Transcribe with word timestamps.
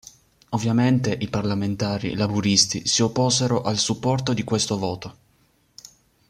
Ovviamente, 0.49 1.11
i 1.21 1.27
parlamentari 1.29 2.15
laburisti 2.15 2.87
si 2.87 3.03
opposero 3.03 3.61
al 3.61 3.77
supporto 3.77 4.33
di 4.33 4.43
questo 4.43 4.79
voto. 4.79 5.17